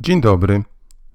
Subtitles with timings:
[0.00, 0.62] Dzień dobry.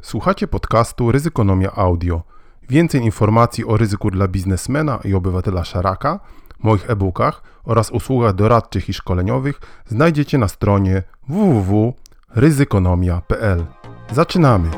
[0.01, 2.23] Słuchacie podcastu Ryzykonomia Audio.
[2.69, 6.19] Więcej informacji o ryzyku dla biznesmena i obywatela Szaraka,
[6.59, 13.65] moich e-bookach oraz usługach doradczych i szkoleniowych znajdziecie na stronie www.ryzykonomia.pl.
[14.11, 14.69] Zaczynamy!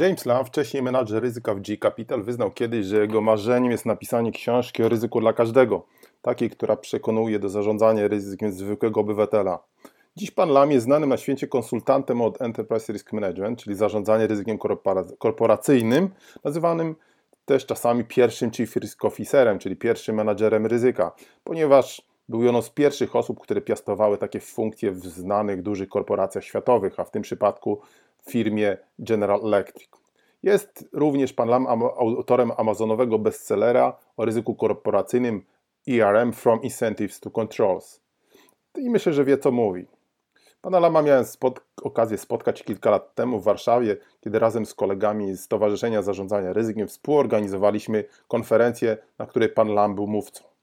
[0.00, 4.32] James Lam, wcześniej menadżer ryzyka w G Capital, wyznał kiedyś, że jego marzeniem jest napisanie
[4.32, 5.86] książki o ryzyku dla każdego,
[6.22, 9.58] takiej, która przekonuje do zarządzania ryzykiem zwykłego obywatela.
[10.16, 14.58] Dziś pan Lam jest znanym na świecie konsultantem od Enterprise Risk Management, czyli zarządzanie ryzykiem
[15.18, 16.10] korporacyjnym,
[16.44, 16.96] nazywanym
[17.44, 21.12] też czasami pierwszym Chief Risk Officerem, czyli pierwszym menadżerem ryzyka,
[21.44, 27.00] ponieważ był jedną z pierwszych osób, które piastowały takie funkcje w znanych dużych korporacjach światowych,
[27.00, 27.80] a w tym przypadku
[28.28, 29.88] firmie General Electric.
[30.42, 35.44] Jest również pan Lam autorem amazonowego bestsellera o ryzyku korporacyjnym
[35.88, 38.00] ERM From Incentives to Controls.
[38.78, 39.86] I myślę, że wie co mówi.
[40.60, 41.24] Pana Lama miałem
[41.82, 46.88] okazję spotkać kilka lat temu w Warszawie, kiedy razem z kolegami z Stowarzyszenia Zarządzania Ryzykiem
[46.88, 50.53] współorganizowaliśmy konferencję, na której pan Lam był mówcą.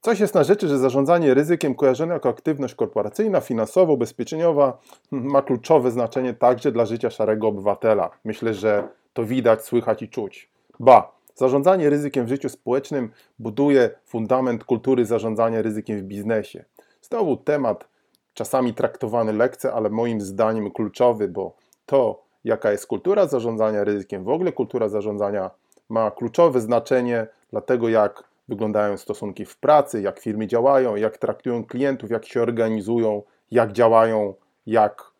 [0.00, 4.78] Coś jest na rzeczy, że zarządzanie ryzykiem kojarzone jako aktywność korporacyjna, finansowa, ubezpieczeniowa
[5.10, 8.10] ma kluczowe znaczenie także dla życia szarego obywatela.
[8.24, 10.50] Myślę, że to widać, słychać i czuć.
[10.80, 16.64] Ba, zarządzanie ryzykiem w życiu społecznym buduje fundament kultury zarządzania ryzykiem w biznesie.
[17.02, 17.88] Znowu temat
[18.34, 24.28] czasami traktowany lekce, ale moim zdaniem kluczowy, bo to, jaka jest kultura zarządzania ryzykiem, w
[24.28, 25.50] ogóle kultura zarządzania
[25.88, 31.64] ma kluczowe znaczenie dla tego, jak wyglądają stosunki w pracy, jak firmy działają, jak traktują
[31.64, 34.34] klientów, jak się organizują, jak działają,
[34.66, 35.12] jak,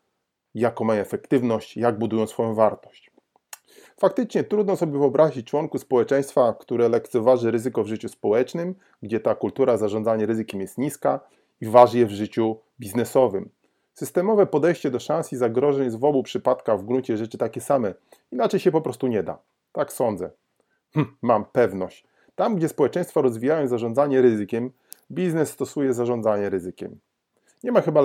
[0.55, 3.11] jaką mają efektywność, jak budują swoją wartość.
[4.00, 9.77] Faktycznie trudno sobie wyobrazić członku społeczeństwa, które lekceważy ryzyko w życiu społecznym, gdzie ta kultura
[9.77, 11.20] zarządzania ryzykiem jest niska
[11.60, 13.50] i waży je w życiu biznesowym.
[13.94, 17.94] Systemowe podejście do szans i zagrożeń jest w obu przypadkach w gruncie rzeczy takie same.
[18.32, 19.38] Inaczej się po prostu nie da.
[19.72, 20.31] Tak sądzę.
[20.94, 22.05] Hm, mam pewność.
[22.35, 24.71] Tam, gdzie społeczeństwa rozwijają zarządzanie ryzykiem,
[25.11, 26.99] biznes stosuje zarządzanie ryzykiem.
[27.65, 28.03] Nie ma chyba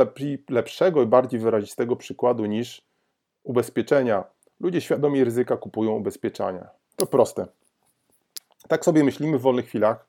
[0.49, 2.81] lepszego i bardziej wyrazistego przykładu niż
[3.43, 4.23] ubezpieczenia.
[4.59, 6.67] Ludzie świadomi ryzyka kupują ubezpieczenia.
[6.95, 7.47] To proste.
[8.67, 10.05] Tak sobie myślimy w wolnych chwilach,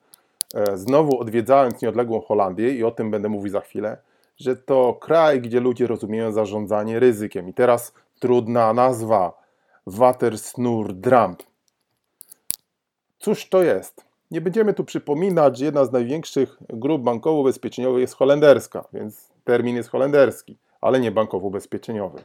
[0.54, 3.97] e, znowu odwiedzając nieodległą Holandię, i o tym będę mówił za chwilę,
[4.37, 7.48] że to kraj, gdzie ludzie rozumieją zarządzanie ryzykiem.
[7.48, 9.47] I teraz trudna nazwa.
[9.87, 11.37] Watersnur-Dramp.
[13.19, 14.05] Cóż to jest?
[14.31, 19.88] Nie będziemy tu przypominać, że jedna z największych grup bankowo-ubezpieczeniowych jest holenderska, więc termin jest
[19.88, 22.19] holenderski, ale nie bankowo-ubezpieczeniowy.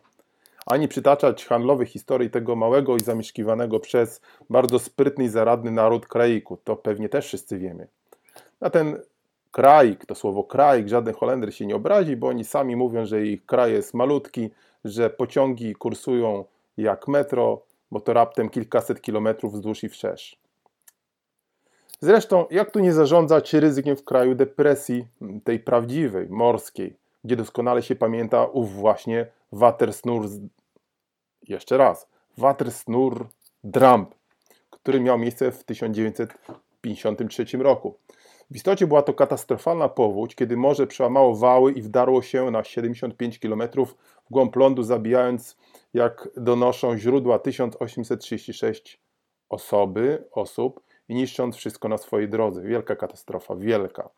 [0.66, 6.58] Ani przytaczać handlowych historii tego małego i zamieszkiwanego przez bardzo sprytny i zaradny naród kraiku,
[6.64, 7.88] to pewnie też wszyscy wiemy.
[8.62, 9.00] Na ten
[9.52, 13.46] kraik, to słowo kraik, żaden Holender się nie obrazi, bo oni sami mówią, że ich
[13.46, 14.50] kraj jest malutki,
[14.86, 16.46] że pociągi kursują
[16.78, 17.62] jak metro,
[17.92, 20.41] bo to raptem kilkaset kilometrów wzdłuż i wszerz.
[22.04, 25.08] Zresztą, jak tu nie zarządzać ryzykiem w kraju depresji,
[25.44, 30.30] tej prawdziwej, morskiej, gdzie doskonale się pamięta ów właśnie Watersnur,
[31.48, 32.08] jeszcze raz,
[32.38, 33.28] Watersnur
[33.64, 34.16] Dramp,
[34.70, 37.98] który miał miejsce w 1953 roku.
[38.52, 43.40] W istocie była to katastrofalna powódź, kiedy morze przełamało wały i wdarło się na 75
[43.40, 45.58] km w głąb lądu, zabijając,
[45.94, 49.02] jak donoszą źródła, 1836
[49.50, 50.82] osoby, osób,
[51.16, 52.62] niszcząc wszystko na swojej drodze.
[52.62, 54.10] Wielka katastrofa, wielka.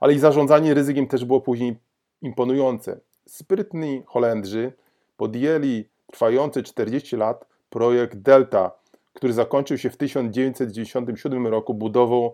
[0.00, 1.76] Ale i zarządzanie ryzykiem też było później
[2.22, 3.00] imponujące.
[3.26, 4.72] Sprytni Holendrzy
[5.16, 8.70] podjęli trwający 40 lat projekt Delta,
[9.12, 12.32] który zakończył się w 1997 roku budową,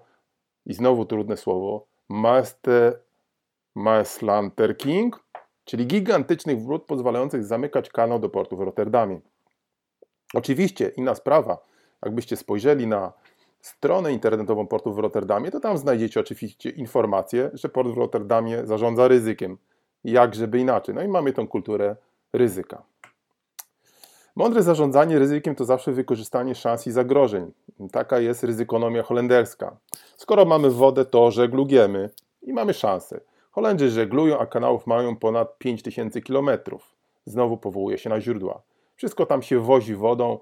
[0.66, 3.00] i znowu trudne słowo, Master
[3.74, 5.24] Maeslanter King,
[5.64, 9.20] czyli gigantycznych wrót pozwalających zamykać kanał do portu w Rotterdamie.
[10.34, 11.58] Oczywiście inna sprawa,
[12.04, 13.12] jakbyście spojrzeli na
[13.60, 19.08] stronę internetową portu w Rotterdamie, to tam znajdziecie oczywiście informację, że port w Rotterdamie zarządza
[19.08, 19.58] ryzykiem.
[20.04, 20.94] Jak żeby inaczej.
[20.94, 21.96] No i mamy tą kulturę
[22.32, 22.82] ryzyka.
[24.36, 27.52] Mądre zarządzanie ryzykiem to zawsze wykorzystanie szans i zagrożeń.
[27.92, 29.76] Taka jest ryzykonomia holenderska.
[30.16, 32.10] Skoro mamy wodę, to żeglujemy
[32.42, 33.20] i mamy szansę.
[33.50, 36.50] Holendrzy żeglują, a kanałów mają ponad 5000 km.
[37.24, 38.62] Znowu powołuje się na źródła.
[38.96, 40.38] Wszystko tam się wozi wodą,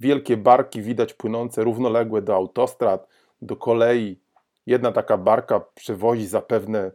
[0.00, 3.08] wielkie barki widać płynące równoległe do autostrad,
[3.42, 4.18] do kolei.
[4.66, 6.90] Jedna taka barka przewozi zapewne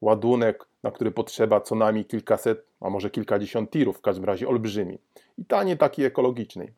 [0.00, 4.98] ładunek, na który potrzeba co najmniej kilkaset, a może kilkadziesiąt tirów, w każdym razie olbrzymi.
[5.38, 6.72] I tanie taki ekologiczny.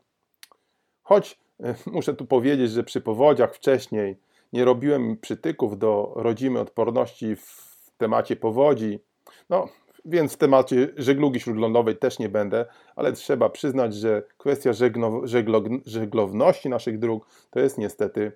[1.03, 4.17] Choć e, muszę tu powiedzieć, że przy powodziach wcześniej
[4.53, 8.99] nie robiłem przytyków do rodzimej odporności w temacie powodzi,
[9.50, 9.69] no
[10.04, 12.66] więc w temacie żeglugi śródlądowej też nie będę,
[12.96, 18.32] ale trzeba przyznać, że kwestia żegno, żeglo, żeglowności naszych dróg to jest niestety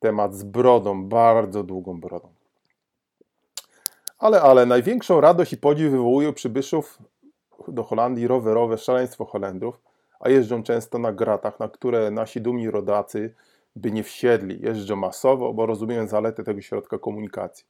[0.00, 2.28] temat z brodą, bardzo długą brodą.
[4.18, 6.98] Ale, ale największą radość i podziw wywołują przybyszów
[7.68, 9.80] do Holandii rowerowe szaleństwo Holendrów,
[10.20, 13.34] a jeżdżą często na gratach, na które nasi dumni rodacy
[13.76, 14.60] by nie wsiedli.
[14.62, 17.66] Jeżdżą masowo, bo rozumieją zaletę tego środka komunikacji.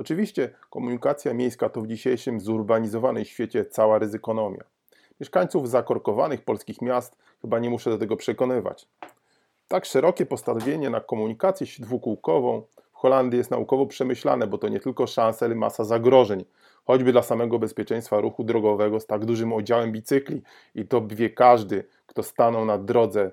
[0.00, 4.64] Oczywiście komunikacja miejska to w dzisiejszym zurbanizowanym świecie cała ryzykonomia.
[5.20, 8.88] Mieszkańców zakorkowanych polskich miast chyba nie muszę do tego przekonywać.
[9.68, 12.62] Tak szerokie postawienie na komunikację dwukółkową
[12.92, 16.44] w Holandii jest naukowo przemyślane, bo to nie tylko szanse, ale masa zagrożeń,
[16.84, 20.42] choćby dla samego bezpieczeństwa ruchu drogowego z tak dużym udziałem bicykli
[20.74, 23.30] i to wie każdy, kto stanął na drodze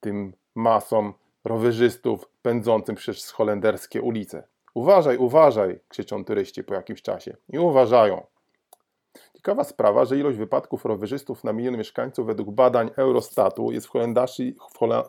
[0.00, 1.14] tym masom
[1.44, 4.53] rowerzystów pędzącym przez holenderskie ulice.
[4.74, 7.36] Uważaj, uważaj, krzyczą turyści po jakimś czasie.
[7.48, 8.26] I uważają.
[9.34, 13.92] Ciekawa sprawa, że ilość wypadków rowerzystów na milion mieszkańców według badań Eurostatu jest w,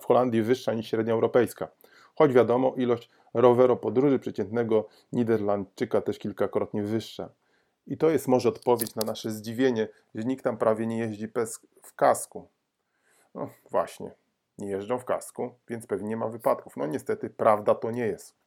[0.02, 1.68] w Holandii wyższa niż średnia europejska.
[2.16, 7.30] Choć wiadomo, ilość roweropodróży przeciętnego Niderlandczyka też kilkakrotnie wyższa.
[7.88, 11.28] I to jest może odpowiedź na nasze zdziwienie, że nikt tam prawie nie jeździ
[11.84, 12.48] w kasku.
[13.36, 14.12] No właśnie,
[14.58, 16.78] nie jeżdżą w kasku, więc pewnie nie ma wypadków.
[16.78, 18.45] No niestety, prawda to nie jest.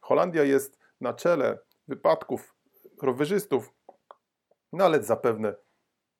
[0.00, 1.58] Holandia jest na czele
[1.88, 2.54] wypadków
[3.02, 3.72] rowerzystów,
[4.72, 5.54] no ale zapewne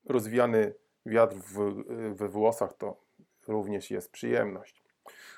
[0.07, 0.75] rozwijany
[1.07, 1.85] wiatr w,
[2.15, 2.97] we włosach to
[3.49, 4.83] również jest przyjemność.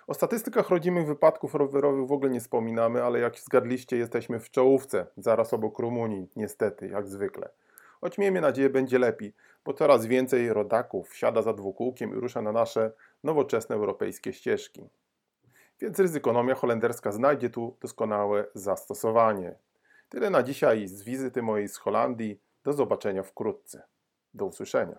[0.06, 5.06] O statystykach rodzimych wypadków rowerowych w ogóle nie wspominamy, ale jak zgadliście, jesteśmy w czołówce,
[5.16, 7.48] zaraz obok Rumunii, niestety, jak zwykle.
[8.00, 9.34] Choć miejmy nadzieję, będzie lepiej,
[9.64, 12.92] bo coraz więcej rodaków wsiada za dwukółkiem i rusza na nasze
[13.24, 14.88] nowoczesne europejskie ścieżki.
[15.80, 19.58] Więc ryzykonomia holenderska znajdzie tu doskonałe zastosowanie.
[20.08, 22.40] Tyle na dzisiaj z wizyty mojej z Holandii.
[22.64, 23.82] Do zobaczenia wkrótce.
[24.34, 24.98] Do usłyszenia.